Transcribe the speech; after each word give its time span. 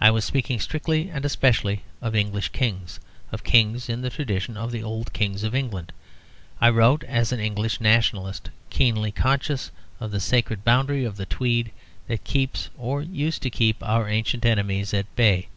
I 0.00 0.12
was 0.12 0.24
speaking 0.24 0.60
strictly 0.60 1.10
and 1.10 1.24
especially 1.24 1.82
of 2.00 2.14
English 2.14 2.50
Kings, 2.50 3.00
of 3.32 3.42
Kings 3.42 3.88
in 3.88 4.00
the 4.00 4.10
tradition 4.10 4.56
of 4.56 4.70
the 4.70 4.80
old 4.84 5.12
Kings 5.12 5.42
of 5.42 5.56
England. 5.56 5.90
I 6.60 6.70
wrote 6.70 7.02
as 7.02 7.32
an 7.32 7.40
English 7.40 7.80
nationalist 7.80 8.50
keenly 8.70 9.10
conscious 9.10 9.72
of 9.98 10.12
the 10.12 10.20
sacred 10.20 10.62
boundary 10.62 11.04
of 11.04 11.16
the 11.16 11.26
Tweed 11.26 11.72
that 12.06 12.22
keeps 12.22 12.68
(or 12.78 13.02
used 13.02 13.42
to 13.42 13.50
keep) 13.50 13.82
our 13.82 14.08
ancient 14.08 14.44
enemies 14.44 14.94
at 14.94 15.12
bay. 15.16 15.48